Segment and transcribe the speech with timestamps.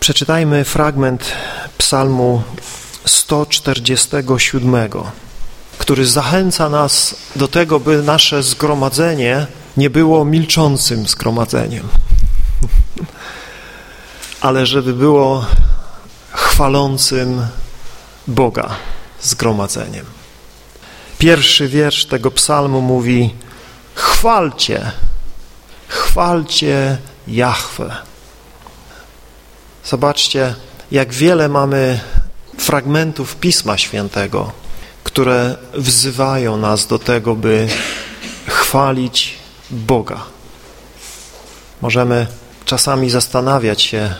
[0.00, 1.32] Przeczytajmy fragment
[1.78, 2.42] psalmu
[3.04, 4.88] 147,
[5.78, 11.88] który zachęca nas do tego, by nasze zgromadzenie nie było milczącym zgromadzeniem,
[14.40, 15.46] ale żeby było
[16.32, 17.46] chwalącym
[18.26, 18.68] Boga
[19.20, 20.06] zgromadzeniem.
[21.18, 23.34] Pierwszy wiersz tego psalmu mówi
[23.94, 24.92] chwalcie,
[25.88, 28.07] chwalcie Jahwe.
[29.88, 30.54] Zobaczcie,
[30.90, 32.00] jak wiele mamy
[32.58, 34.52] fragmentów Pisma Świętego,
[35.04, 37.68] które wzywają nas do tego, by
[38.46, 39.34] chwalić
[39.70, 40.22] Boga.
[41.80, 42.26] Możemy
[42.64, 44.14] czasami zastanawiać się,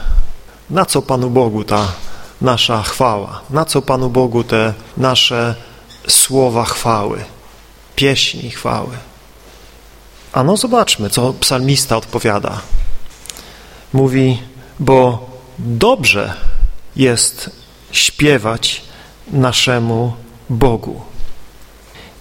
[0.71, 1.93] na co Panu Bogu ta
[2.41, 5.55] nasza chwała, na co Panu Bogu te nasze
[6.09, 7.25] słowa chwały,
[7.97, 8.97] pieśni chwały.
[10.33, 12.61] A no zobaczmy, co psalmista odpowiada.
[13.93, 14.43] Mówi,
[14.81, 15.28] bo
[15.59, 16.35] dobrze
[16.97, 17.51] jest
[17.93, 18.83] śpiewać
[19.31, 20.13] naszemu
[20.51, 21.01] Bogu.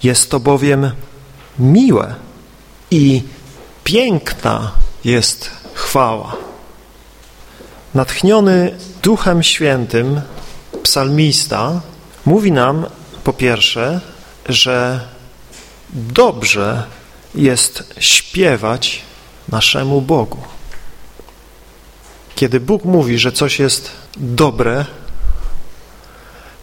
[0.03, 0.91] Jest to bowiem
[1.59, 2.15] miłe
[2.91, 3.23] i
[3.83, 4.71] piękna
[5.03, 6.35] jest chwała.
[7.93, 10.21] Natchniony Duchem Świętym
[10.83, 11.81] psalmista
[12.25, 12.85] mówi nam
[13.23, 14.01] po pierwsze,
[14.49, 15.07] że
[15.89, 16.83] dobrze
[17.35, 19.01] jest śpiewać
[19.49, 20.56] naszemu Bogu.
[22.37, 24.85] Kiedy Bóg mówi, że coś jest dobre,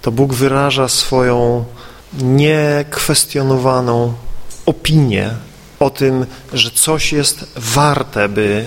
[0.03, 1.65] to Bóg wyraża swoją
[2.13, 4.15] niekwestionowaną
[4.67, 5.31] opinię
[5.81, 8.65] o tym, że coś jest warte, by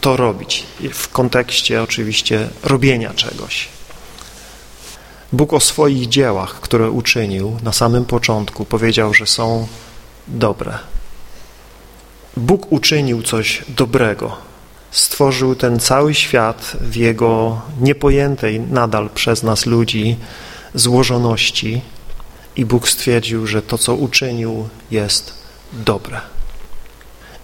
[0.00, 0.64] to robić.
[0.92, 3.68] W kontekście oczywiście robienia czegoś.
[5.32, 9.66] Bóg o swoich dziełach, które uczynił na samym początku, powiedział, że są
[10.28, 10.78] dobre.
[12.36, 14.53] Bóg uczynił coś dobrego.
[14.94, 20.16] Stworzył ten cały świat w jego niepojętej nadal przez nas ludzi
[20.74, 21.80] złożoności
[22.56, 25.34] i Bóg stwierdził, że to, co uczynił, jest
[25.72, 26.20] dobre.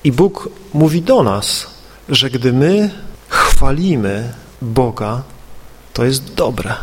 [0.05, 1.67] I Bóg mówi do nas,
[2.09, 2.91] że gdy my
[3.29, 5.23] chwalimy Boga,
[5.93, 6.75] to jest dobre.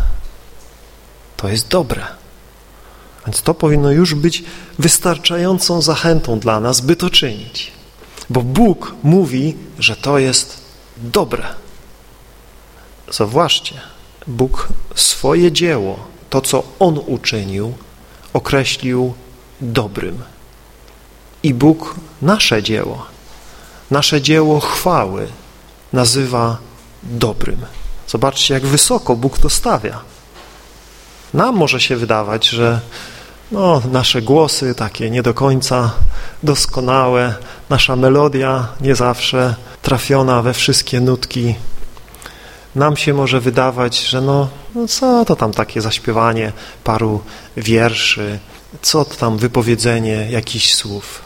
[1.37, 2.05] To jest dobre.
[3.25, 4.43] Więc to powinno już być
[4.79, 7.76] wystarczającą zachętą dla nas, by to czynić.
[8.29, 10.61] Bo Bóg mówi, że to jest
[10.97, 11.43] dobre.
[13.11, 13.75] Zauważcie,
[14.27, 15.99] Bóg swoje dzieło,
[16.29, 17.73] to co On uczynił,
[18.33, 19.13] określił
[19.61, 20.23] dobrym.
[21.43, 23.05] I Bóg nasze dzieło,
[23.91, 25.27] nasze dzieło chwały
[25.93, 26.57] nazywa
[27.03, 27.65] dobrym.
[28.07, 30.01] Zobaczcie, jak wysoko Bóg to stawia.
[31.33, 32.79] Nam może się wydawać, że
[33.51, 35.91] no, nasze głosy takie nie do końca
[36.43, 37.35] doskonałe,
[37.69, 41.55] nasza melodia nie zawsze trafiona we wszystkie nutki.
[42.75, 46.51] Nam się może wydawać, że no, no co to tam takie zaśpiewanie
[46.83, 47.21] paru
[47.57, 48.39] wierszy,
[48.81, 51.21] co to tam wypowiedzenie jakichś słów.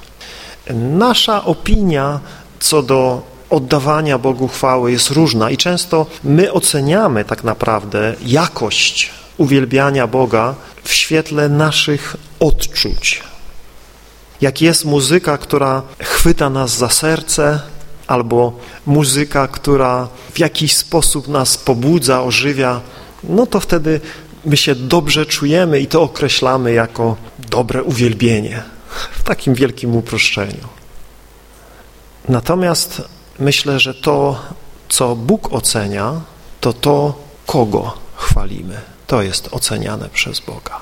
[0.73, 2.19] Nasza opinia
[2.59, 10.07] co do oddawania Bogu chwały jest różna i często my oceniamy tak naprawdę jakość uwielbiania
[10.07, 13.23] Boga w świetle naszych odczuć.
[14.41, 17.59] Jak jest muzyka, która chwyta nas za serce,
[18.07, 18.53] albo
[18.85, 22.81] muzyka, która w jakiś sposób nas pobudza, ożywia,
[23.23, 24.01] no to wtedy
[24.45, 27.15] my się dobrze czujemy i to określamy jako
[27.49, 28.63] dobre uwielbienie
[29.11, 30.67] w takim wielkim uproszczeniu.
[32.29, 33.01] Natomiast
[33.39, 34.39] myślę, że to,
[34.89, 36.21] co Bóg ocenia,
[36.61, 37.13] to to,
[37.45, 38.90] kogo chwalimy.
[39.11, 40.79] To jest oceniane przez Boga.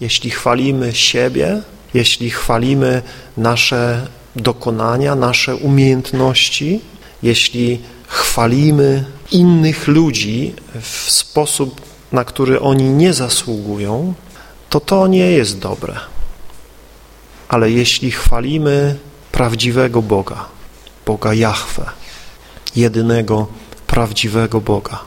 [0.00, 1.62] Jeśli chwalimy siebie,
[1.94, 3.02] jeśli chwalimy
[3.36, 4.06] nasze
[4.36, 6.80] dokonania, nasze umiejętności,
[7.22, 11.80] jeśli chwalimy innych ludzi w sposób,
[12.12, 14.14] na który oni nie zasługują,
[14.70, 15.94] to to nie jest dobre.
[17.48, 18.96] Ale jeśli chwalimy
[19.32, 20.46] prawdziwego Boga,
[21.06, 21.90] Boga Jahwe,
[22.76, 23.46] jedynego
[23.86, 25.00] prawdziwego Boga,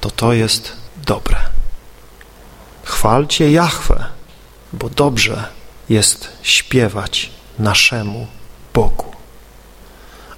[0.00, 1.36] to to jest dobre.
[2.84, 4.04] Chwalcie Jahwe,
[4.72, 5.44] bo dobrze
[5.88, 8.26] jest śpiewać naszemu
[8.74, 9.12] Bogu.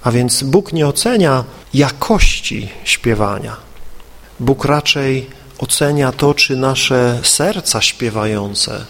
[0.03, 3.57] A więc Bóg nie ocenia jakości śpiewania.
[4.39, 8.85] Bóg raczej ocenia to, czy nasze serca śpiewające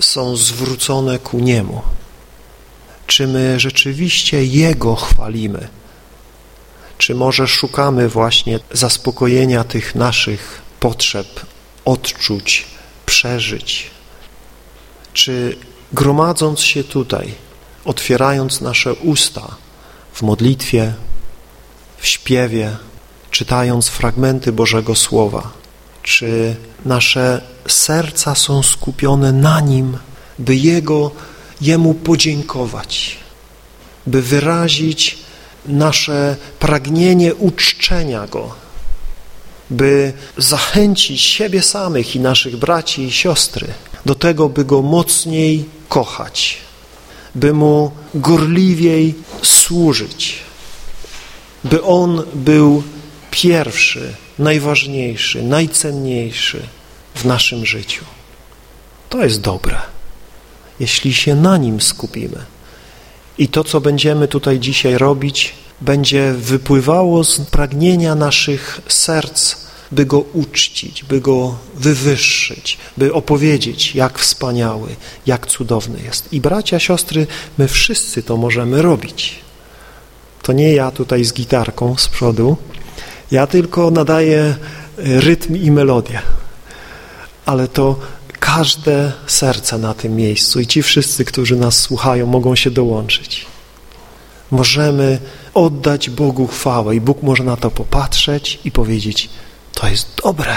[0.00, 1.82] są zwrócone ku Niemu.
[3.06, 5.68] Czy my rzeczywiście Jego chwalimy?
[6.98, 11.40] Czy może szukamy właśnie zaspokojenia tych naszych potrzeb,
[11.84, 12.64] odczuć,
[13.06, 13.90] przeżyć?
[15.12, 15.56] Czy
[15.92, 17.34] gromadząc się tutaj,
[17.84, 19.56] otwierając nasze usta
[20.12, 20.94] w modlitwie,
[21.98, 22.76] w śpiewie,
[23.30, 25.50] czytając fragmenty Bożego Słowa,
[26.02, 29.98] czy nasze serca są skupione na Nim,
[30.38, 31.10] by Jego,
[31.60, 33.16] Jemu podziękować,
[34.06, 35.18] by wyrazić
[35.66, 38.65] nasze pragnienie uczczenia Go,
[39.70, 43.66] by zachęcić siebie samych i naszych braci i siostry
[44.06, 46.58] do tego, by Go mocniej kochać,
[47.34, 50.38] by Mu gorliwiej służyć,
[51.64, 52.82] by On był
[53.30, 56.62] pierwszy, najważniejszy, najcenniejszy
[57.14, 58.04] w naszym życiu.
[59.08, 59.80] To jest dobre,
[60.80, 62.44] jeśli się na Nim skupimy.
[63.38, 69.56] I to, co będziemy tutaj dzisiaj robić, będzie wypływało z pragnienia naszych serc,
[69.92, 74.96] by Go uczcić, by Go wywyższyć, by opowiedzieć, jak wspaniały,
[75.26, 76.32] jak cudowny jest.
[76.32, 77.26] I bracia, siostry,
[77.58, 79.38] my wszyscy to możemy robić.
[80.42, 82.56] To nie ja tutaj z gitarką z przodu,
[83.30, 84.56] ja tylko nadaję
[84.98, 86.22] rytm i melodię,
[87.46, 87.98] ale to
[88.40, 93.46] każde serce na tym miejscu i ci wszyscy, którzy nas słuchają, mogą się dołączyć.
[94.50, 95.18] Możemy
[95.56, 99.28] oddać Bogu chwałę i Bóg może na to popatrzeć i powiedzieć,
[99.74, 100.56] to jest dobre,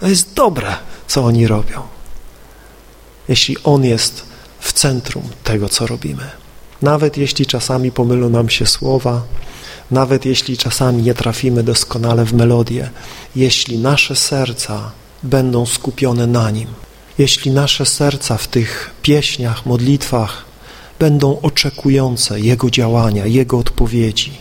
[0.00, 0.76] to jest dobre,
[1.06, 1.82] co oni robią.
[3.28, 4.24] Jeśli On jest
[4.60, 6.30] w centrum tego, co robimy.
[6.82, 9.22] Nawet jeśli czasami pomylą nam się słowa,
[9.90, 12.90] nawet jeśli czasami nie trafimy doskonale w melodię,
[13.36, 14.90] jeśli nasze serca
[15.22, 16.68] będą skupione na Nim,
[17.18, 20.45] jeśli nasze serca w tych pieśniach, modlitwach
[20.98, 24.32] będą oczekujące Jego działania, Jego odpowiedzi,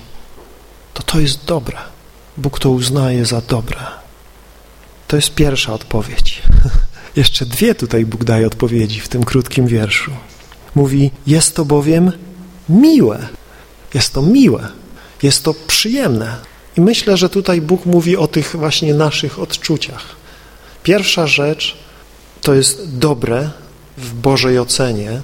[0.93, 1.77] to to jest dobre.
[2.37, 3.77] Bóg to uznaje za dobre.
[5.07, 6.41] To jest pierwsza odpowiedź.
[7.15, 10.11] Jeszcze dwie tutaj Bóg daje odpowiedzi w tym krótkim wierszu.
[10.75, 12.11] Mówi, jest to bowiem
[12.69, 13.27] miłe.
[13.93, 14.67] Jest to miłe.
[15.23, 16.35] Jest to przyjemne.
[16.77, 20.15] I myślę, że tutaj Bóg mówi o tych właśnie naszych odczuciach.
[20.83, 21.77] Pierwsza rzecz
[22.41, 23.49] to jest dobre
[23.97, 25.21] w Bożej ocenie,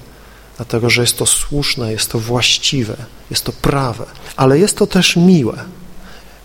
[0.62, 2.96] dlatego że jest to słuszne, jest to właściwe,
[3.30, 4.06] jest to prawe,
[4.36, 5.58] ale jest to też miłe.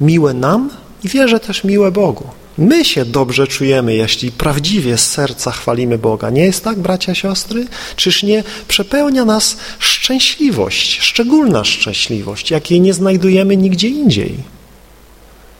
[0.00, 0.70] Miłe nam
[1.04, 2.28] i wierzę też miłe Bogu.
[2.58, 6.30] My się dobrze czujemy, jeśli prawdziwie z serca chwalimy Boga.
[6.30, 7.66] Nie jest tak, bracia, siostry?
[7.96, 14.34] Czyż nie przepełnia nas szczęśliwość, szczególna szczęśliwość, jakiej nie znajdujemy nigdzie indziej?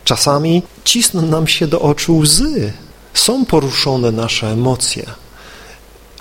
[0.05, 2.73] Czasami cisną nam się do oczu łzy,
[3.14, 5.06] są poruszone nasze emocje.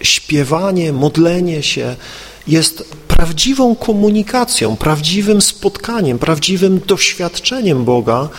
[0.01, 1.95] Śpiewanie, modlenie się
[2.47, 8.29] jest prawdziwą komunikacją, prawdziwym spotkaniem, prawdziwym doświadczeniem Boga,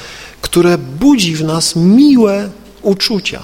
[0.41, 2.50] które budzi w nas miłe
[2.82, 3.43] uczucia.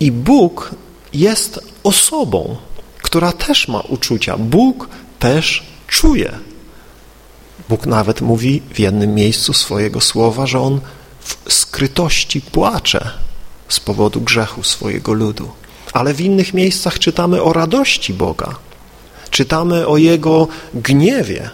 [0.00, 0.70] I Bóg
[1.12, 2.56] jest osobą,
[3.02, 4.36] która też ma uczucia.
[4.38, 4.88] Bóg
[5.18, 6.38] też czuje.
[7.68, 10.80] Bóg nawet mówi w jednym miejscu swojego słowa, że On
[11.20, 13.10] w skrytości płacze
[13.68, 15.50] z powodu grzechu swojego ludu.
[15.92, 18.54] Ale w innych miejscach czytamy o radości Boga.
[19.30, 21.50] Czytamy o Jego gniewie.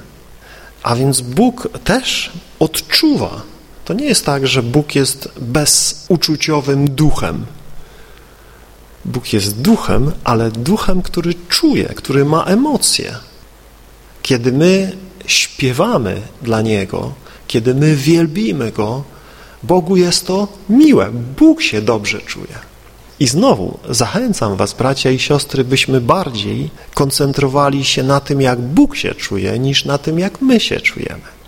[0.83, 3.43] A więc Bóg też odczuwa
[3.89, 7.47] to nie jest tak, że Bóg jest bezuczuciowym duchem.
[9.05, 13.17] Bóg jest duchem, ale duchem, który czuje, który ma emocje.
[14.23, 14.97] Kiedy my
[15.27, 17.13] śpiewamy dla Niego,
[17.47, 19.05] kiedy my wielbimy Go,
[19.63, 21.11] Bogu jest to miłe.
[21.39, 22.68] Bóg się dobrze czuje.
[23.21, 28.97] I znowu zachęcam was, bracia i siostry, byśmy bardziej koncentrowali się na tym, jak Bóg
[28.97, 31.39] się czuje, niż na tym, jak my się czujemy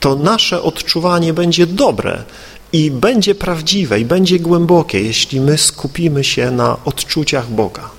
[0.00, 2.24] to nasze odczuwanie będzie dobre
[2.72, 7.90] i będzie prawdziwe i będzie głębokie, jeśli my skupimy się na odczuciach Boga.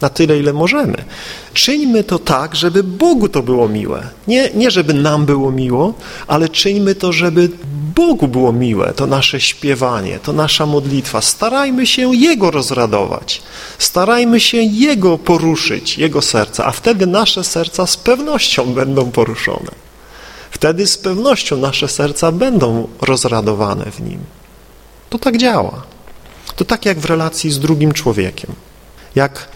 [0.00, 1.04] Na tyle, ile możemy.
[1.54, 4.08] Czyńmy to tak, żeby Bogu to było miłe.
[4.28, 5.94] Nie, nie żeby nam było miło,
[6.26, 7.48] ale czyńmy to, żeby
[7.94, 11.20] Bogu było miłe, to nasze śpiewanie, to nasza modlitwa.
[11.20, 13.42] Starajmy się Jego rozradować.
[13.78, 19.70] Starajmy się Jego poruszyć, Jego serca, a wtedy nasze serca z pewnością będą poruszone.
[20.50, 24.20] Wtedy z pewnością nasze serca będą rozradowane w Nim.
[25.10, 25.82] To tak działa.
[26.56, 28.52] To tak jak w relacji z drugim człowiekiem.
[29.14, 29.48] Jak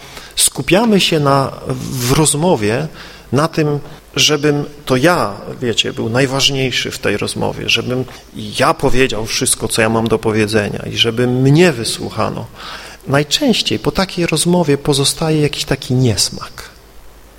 [0.43, 1.53] skupiamy się na,
[1.93, 2.89] w rozmowie
[3.33, 3.79] na tym,
[4.17, 8.05] żebym to ja, wiecie, był najważniejszy w tej rozmowie, żebym
[8.59, 12.47] ja powiedział wszystko, co ja mam do powiedzenia i żeby mnie wysłuchano.
[13.07, 16.71] Najczęściej po takiej rozmowie pozostaje jakiś taki niesmak.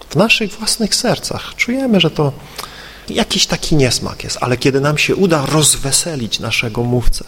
[0.10, 2.32] W naszych własnych sercach czujemy, że to
[3.10, 7.26] jakiś taki niesmak jest, ale kiedy nam się uda rozweselić naszego mówcę,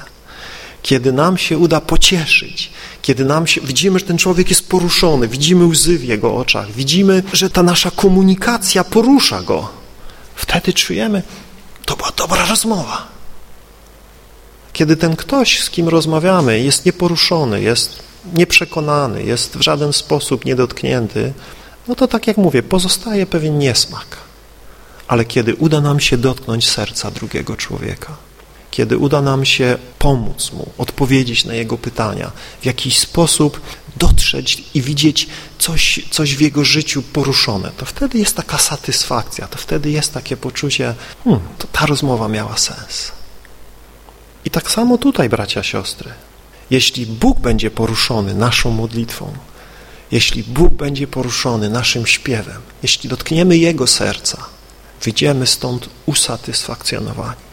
[0.83, 2.71] kiedy nam się uda pocieszyć,
[3.01, 7.23] kiedy nam się, widzimy, że ten człowiek jest poruszony, widzimy łzy w jego oczach, widzimy,
[7.33, 9.69] że ta nasza komunikacja porusza go,
[10.35, 11.23] wtedy czujemy,
[11.85, 13.07] to była dobra rozmowa.
[14.73, 21.33] Kiedy ten ktoś, z kim rozmawiamy, jest nieporuszony, jest nieprzekonany, jest w żaden sposób niedotknięty,
[21.87, 24.17] no to tak jak mówię, pozostaje pewien niesmak.
[25.07, 28.15] Ale kiedy uda nam się dotknąć serca drugiego człowieka,
[28.73, 33.61] kiedy uda nam się pomóc mu, odpowiedzieć na jego pytania, w jakiś sposób
[33.97, 35.27] dotrzeć i widzieć
[35.59, 40.37] coś, coś w jego życiu poruszone, to wtedy jest taka satysfakcja, to wtedy jest takie
[40.37, 43.11] poczucie, hmm, to ta rozmowa miała sens.
[44.45, 46.09] I tak samo tutaj, bracia, siostry.
[46.69, 49.33] Jeśli Bóg będzie poruszony naszą modlitwą,
[50.11, 54.45] jeśli Bóg będzie poruszony naszym śpiewem, jeśli dotkniemy Jego serca,
[55.03, 57.52] wyjdziemy stąd usatysfakcjonowani.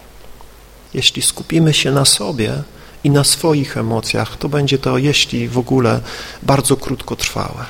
[0.95, 2.63] Jeśli skupimy się na sobie
[3.05, 6.01] i na swoich emocjach, to będzie to, jeśli w ogóle,
[6.43, 7.65] bardzo krótkotrwałe.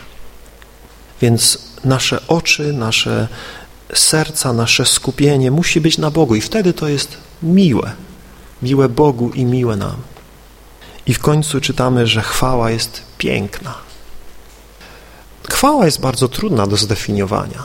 [1.21, 3.29] Więc nasze oczy, nasze
[3.95, 7.93] serca, nasze skupienie musi być na Bogu i wtedy to jest miłe,
[8.62, 9.97] miłe Bogu i miłe nam.
[11.07, 13.75] I w końcu czytamy, że chwała jest piękna.
[15.50, 17.62] Chwała jest bardzo trudna do zdefiniowania,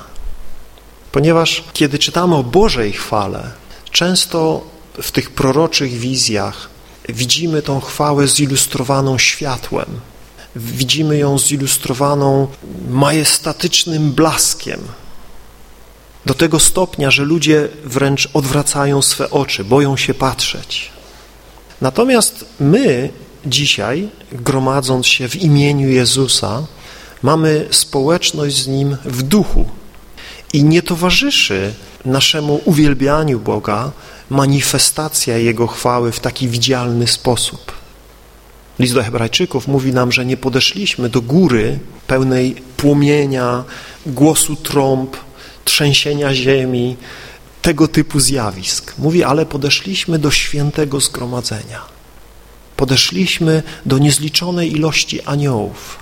[1.11, 3.51] ponieważ kiedy czytamy o Bożej chwale,
[3.91, 4.61] często
[5.01, 6.69] w tych proroczych wizjach
[7.09, 9.85] widzimy tą chwałę zilustrowaną światłem,
[10.55, 12.47] widzimy ją zilustrowaną
[12.89, 14.79] majestatycznym blaskiem,
[16.25, 20.89] do tego stopnia, że ludzie wręcz odwracają swe oczy, boją się patrzeć.
[21.81, 23.09] Natomiast my
[23.45, 26.63] dzisiaj, gromadząc się w imieniu Jezusa,
[27.21, 29.65] mamy społeczność z Nim w duchu
[30.53, 31.73] i nie towarzyszy
[32.05, 33.91] naszemu uwielbianiu Boga
[34.29, 37.71] manifestacja Jego chwały w taki widzialny sposób.
[38.79, 43.63] List do hebrajczyków mówi nam, że nie podeszliśmy do góry pełnej płomienia,
[44.05, 45.17] głosu trąb,
[45.65, 46.97] trzęsienia ziemi,
[47.61, 48.93] tego typu zjawisk.
[48.97, 51.81] Mówi, ale podeszliśmy do świętego zgromadzenia.
[52.77, 55.99] Podeszliśmy do niezliczonej ilości aniołów.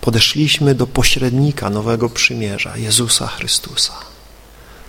[0.00, 4.07] Podeszliśmy do pośrednika nowego przymierza, Jezusa Chrystusa.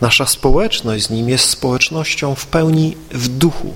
[0.01, 3.73] Nasza społeczność z Nim jest społecznością w pełni w duchu,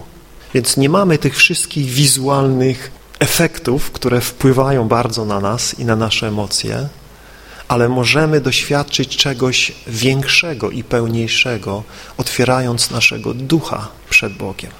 [0.54, 6.28] więc nie mamy tych wszystkich wizualnych efektów, które wpływają bardzo na nas i na nasze
[6.28, 6.88] emocje,
[7.68, 11.84] ale możemy doświadczyć czegoś większego i pełniejszego,
[12.18, 14.72] otwierając naszego ducha przed Bogiem.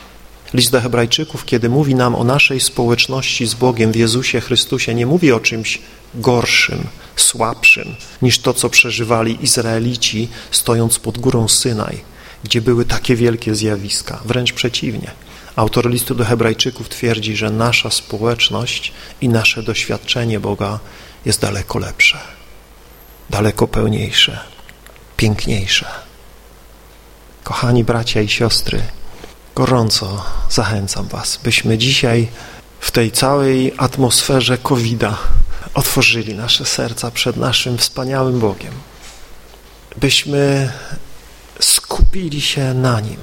[0.54, 5.06] List do hebrajczyków, kiedy mówi nam o naszej społeczności z Bogiem w Jezusie Chrystusie, nie
[5.06, 5.82] mówi o czymś
[6.16, 12.02] gorszym, słabszym niż to, co przeżywali Izraelici stojąc pod górą Synaj,
[12.44, 14.22] gdzie były takie wielkie zjawiska.
[14.26, 15.12] Wręcz przeciwnie.
[15.56, 20.80] Autor listu do hebrajczyków twierdzi, że nasza społeczność i nasze doświadczenie Boga
[21.26, 22.20] jest daleko lepsze,
[23.30, 24.40] daleko pełniejsze,
[25.18, 25.86] piękniejsze.
[27.44, 28.82] Kochani bracia i siostry,
[29.56, 32.28] gorąco zachęcam Was, byśmy dzisiaj
[32.80, 35.04] w tej całej atmosferze covid
[35.74, 38.74] otworzyli nasze serca przed naszym wspaniałym Bogiem,
[39.98, 40.72] byśmy
[41.60, 43.18] skupili się na Nim,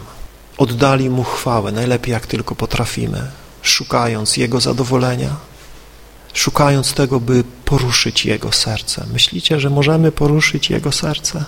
[0.59, 3.31] oddali Mu chwałę, najlepiej jak tylko potrafimy,
[3.63, 5.37] szukając Jego zadowolenia,
[6.35, 9.07] szukając tego, by poruszyć Jego serce.
[9.13, 11.45] Myślicie, że możemy poruszyć Jego serce?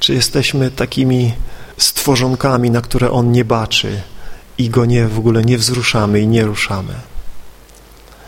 [0.00, 1.34] Czy jesteśmy takimi
[1.82, 4.02] stworzonkami, na które On nie baczy
[4.58, 6.94] i Go nie, w ogóle nie wzruszamy i nie ruszamy?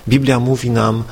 [0.09, 1.05] Biblia mówi nam,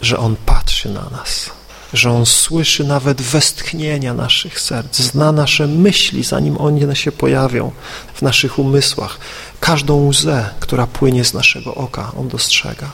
[0.00, 1.50] że On patrzy na nas,
[1.92, 7.72] że On słyszy nawet westchnienia naszych serc, zna nasze myśli, zanim one się pojawią
[8.14, 9.18] w naszych umysłach.
[9.60, 12.90] Każdą łzę, która płynie z naszego oka, On dostrzega.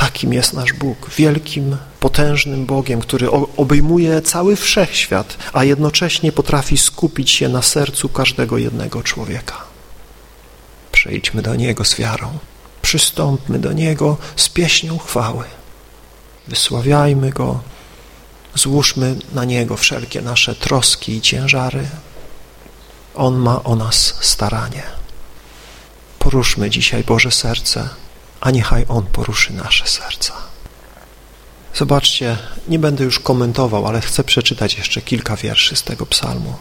[0.00, 7.30] Takim jest nasz Bóg, wielkim, potężnym Bogiem, który obejmuje cały wszechświat, a jednocześnie potrafi skupić
[7.30, 9.56] się na sercu każdego jednego człowieka.
[10.92, 12.38] Przejdźmy do Niego z wiarą
[12.82, 15.44] przystąpmy do Niego z pieśnią chwały.
[16.48, 17.60] Wysławiajmy Go,
[18.54, 21.88] złóżmy na Niego wszelkie nasze troski i ciężary.
[23.14, 24.82] On ma o nas staranie.
[26.18, 27.88] Poruszmy dzisiaj Boże serce,
[28.40, 30.34] a niechaj On poruszy nasze serca.
[31.74, 36.54] Zobaczcie, nie będę już komentował, ale chcę przeczytać jeszcze kilka wierszy z tego psalmu.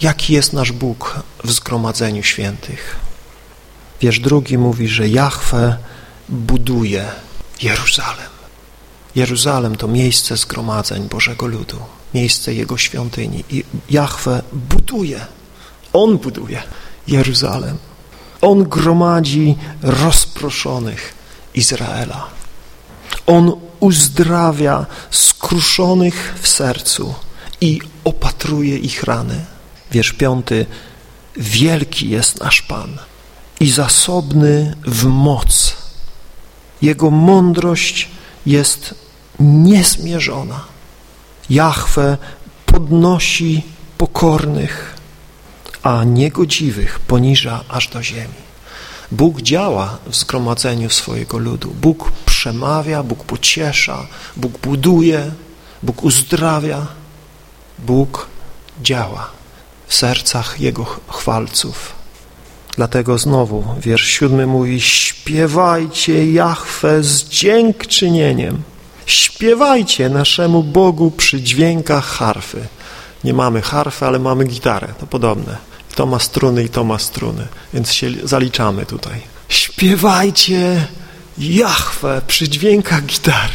[0.00, 2.96] Jaki jest nasz Bóg w zgromadzeniu świętych?
[4.00, 5.78] Wiersz drugi mówi, że Jahwe
[6.28, 7.12] buduje
[7.62, 8.34] Jeruzalem.
[9.14, 11.78] Jeruzalem to miejsce zgromadzeń Bożego Ludu,
[12.14, 13.44] miejsce Jego świątyni.
[13.50, 15.26] I Jahwe buduje,
[15.92, 16.62] On buduje
[17.08, 17.78] Jeruzalem.
[18.44, 21.14] On gromadzi rozproszonych
[21.54, 22.28] Izraela.
[23.26, 27.14] On uzdrawia skruszonych w sercu
[27.60, 29.44] i opatruje ich rany.
[29.92, 30.66] Wiersz piąty,
[31.36, 32.98] wielki jest nasz Pan
[33.60, 35.76] i zasobny w moc.
[36.82, 38.08] Jego mądrość
[38.46, 38.94] jest
[39.40, 40.64] niezmierzona.
[41.50, 42.18] Jahwe
[42.66, 43.62] podnosi
[43.98, 44.93] pokornych,
[45.84, 48.44] a niegodziwych poniża aż do ziemi.
[49.12, 51.74] Bóg działa w zgromadzeniu swojego ludu.
[51.80, 55.30] Bóg przemawia, Bóg pociesza, Bóg buduje,
[55.82, 56.86] Bóg uzdrawia.
[57.78, 58.26] Bóg
[58.82, 59.30] działa
[59.86, 61.94] w sercach Jego chwalców.
[62.76, 68.62] Dlatego znowu wiersz siódmy mówi śpiewajcie Jahwe z dziękczynieniem.
[69.06, 72.66] Śpiewajcie naszemu Bogu przy dźwiękach harfy.
[73.24, 75.73] Nie mamy harfy, ale mamy gitarę, to podobne.
[75.94, 79.20] To ma struny i to ma struny, więc się zaliczamy tutaj.
[79.48, 80.86] Śpiewajcie
[81.38, 83.54] Jahwe przy dźwiękach gitary.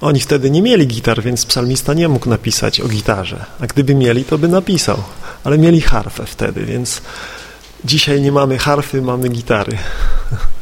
[0.00, 3.44] Oni wtedy nie mieli gitar, więc psalmista nie mógł napisać o gitarze.
[3.60, 5.02] A gdyby mieli, to by napisał.
[5.44, 7.02] Ale mieli harfę wtedy, więc
[7.84, 9.78] dzisiaj nie mamy harfy, mamy gitary.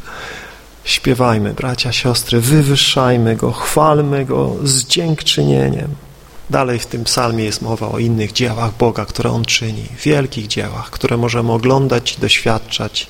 [0.85, 6.04] Śpiewajmy, bracia, siostry, wywyższajmy Go, chwalmy Go z dziękczynieniem.
[6.51, 10.91] Dalej w tym psalmie jest mowa o innych dziełach Boga, które On czyni, wielkich dziełach,
[10.91, 13.07] które możemy oglądać i doświadczać.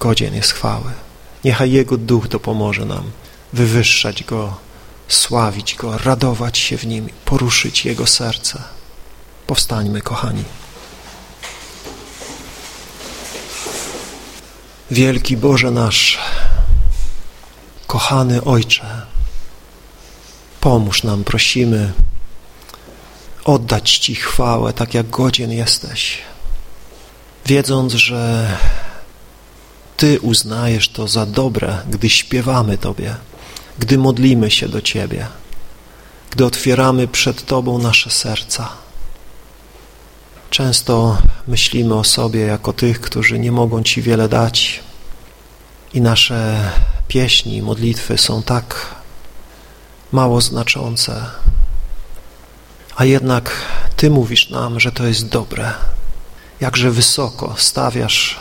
[0.00, 0.92] Godzien jest chwały.
[1.44, 3.10] Niechaj Jego Duch dopomoże nam
[3.52, 4.56] wywyższać Go,
[5.08, 8.62] sławić Go, radować się w Nim, poruszyć Jego serce.
[9.46, 10.44] Powstańmy, kochani.
[14.90, 16.18] Wielki Boże nasz,
[17.86, 19.02] kochany Ojcze,
[20.60, 21.92] pomóż nam, prosimy,
[23.46, 26.18] oddać Ci chwałę, tak jak godzien jesteś,
[27.46, 28.50] wiedząc, że
[29.96, 33.16] Ty uznajesz to za dobre, gdy śpiewamy Tobie,
[33.78, 35.26] gdy modlimy się do Ciebie,
[36.30, 38.68] gdy otwieramy przed Tobą nasze serca.
[40.50, 44.80] Często myślimy o sobie jako tych, którzy nie mogą Ci wiele dać
[45.94, 46.70] i nasze
[47.08, 48.94] pieśni, modlitwy są tak
[50.12, 51.26] mało znaczące,
[52.96, 53.50] a jednak
[53.96, 55.72] Ty mówisz nam, że to jest dobre.
[56.60, 58.40] Jakże wysoko stawiasz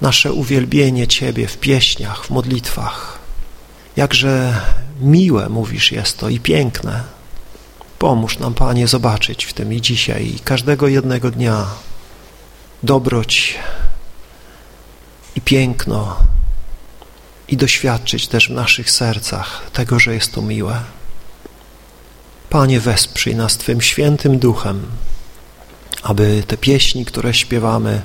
[0.00, 3.18] nasze uwielbienie Ciebie w pieśniach, w modlitwach.
[3.96, 4.60] Jakże
[5.00, 7.02] miłe, mówisz, jest to i piękne.
[7.98, 11.66] Pomóż nam, Panie, zobaczyć w tym i dzisiaj, i każdego jednego dnia
[12.82, 13.58] dobroć
[15.36, 16.16] i piękno
[17.48, 20.80] i doświadczyć też w naszych sercach tego, że jest to miłe.
[22.52, 24.86] Panie, wesprzyj nas Twym świętym duchem,
[26.02, 28.02] aby te pieśni, które śpiewamy,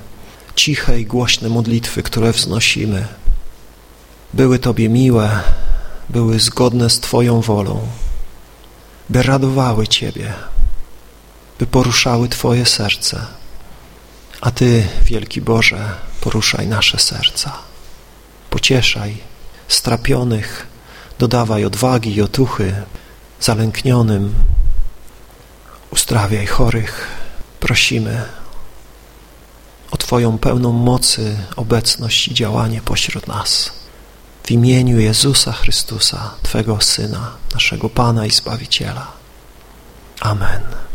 [0.56, 3.08] ciche i głośne modlitwy, które wznosimy,
[4.34, 5.40] były Tobie miłe,
[6.10, 7.88] były zgodne z Twoją wolą,
[9.10, 10.34] by radowały Ciebie,
[11.60, 13.26] by poruszały Twoje serce,
[14.42, 15.90] a Ty, wielki Boże,
[16.22, 17.58] poruszaj nasze serca.
[18.50, 19.18] Pocieszaj
[19.68, 20.68] strapionych,
[21.20, 22.74] dodawaj odwagi i otuchy,
[23.40, 24.34] zalęknionym,
[25.92, 27.08] uzdrawiaj chorych.
[27.60, 28.26] Prosimy
[29.92, 33.72] o Twoją pełną mocy, obecność i działanie pośród nas.
[34.44, 39.12] W imieniu Jezusa Chrystusa, Twego Syna, naszego Pana i Zbawiciela.
[40.20, 40.87] Amen.